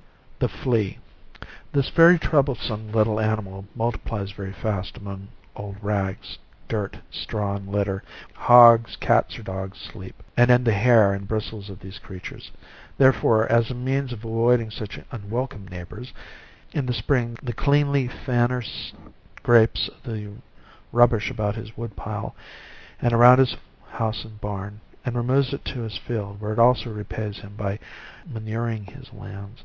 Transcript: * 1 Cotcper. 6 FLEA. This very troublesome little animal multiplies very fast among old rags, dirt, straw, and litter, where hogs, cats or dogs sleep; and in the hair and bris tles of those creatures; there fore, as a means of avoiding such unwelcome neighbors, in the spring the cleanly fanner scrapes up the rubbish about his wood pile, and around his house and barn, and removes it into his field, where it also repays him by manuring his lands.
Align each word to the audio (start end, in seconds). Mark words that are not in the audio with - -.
* 0.00 0.38
1 0.38 0.48
Cotcper. 0.48 0.54
6 0.54 0.64
FLEA. 0.64 0.98
This 1.72 1.88
very 1.90 2.18
troublesome 2.18 2.90
little 2.90 3.20
animal 3.20 3.66
multiplies 3.76 4.30
very 4.30 4.50
fast 4.54 4.96
among 4.96 5.28
old 5.54 5.76
rags, 5.82 6.38
dirt, 6.68 6.96
straw, 7.10 7.56
and 7.56 7.68
litter, 7.68 8.02
where 8.36 8.46
hogs, 8.46 8.96
cats 8.96 9.38
or 9.38 9.42
dogs 9.42 9.78
sleep; 9.78 10.22
and 10.38 10.50
in 10.50 10.64
the 10.64 10.72
hair 10.72 11.12
and 11.12 11.28
bris 11.28 11.50
tles 11.50 11.68
of 11.68 11.80
those 11.80 11.98
creatures; 11.98 12.50
there 12.96 13.12
fore, 13.12 13.46
as 13.52 13.70
a 13.70 13.74
means 13.74 14.10
of 14.10 14.20
avoiding 14.24 14.70
such 14.70 14.98
unwelcome 15.12 15.68
neighbors, 15.68 16.14
in 16.72 16.86
the 16.86 16.94
spring 16.94 17.36
the 17.42 17.52
cleanly 17.52 18.08
fanner 18.08 18.62
scrapes 18.62 19.90
up 19.90 20.02
the 20.04 20.30
rubbish 20.92 21.30
about 21.30 21.56
his 21.56 21.76
wood 21.76 21.94
pile, 21.94 22.34
and 23.02 23.12
around 23.12 23.38
his 23.38 23.54
house 23.90 24.24
and 24.24 24.40
barn, 24.40 24.80
and 25.04 25.14
removes 25.14 25.52
it 25.52 25.60
into 25.66 25.82
his 25.82 25.98
field, 25.98 26.40
where 26.40 26.54
it 26.54 26.58
also 26.58 26.88
repays 26.90 27.40
him 27.40 27.52
by 27.54 27.78
manuring 28.26 28.84
his 28.86 29.12
lands. 29.12 29.62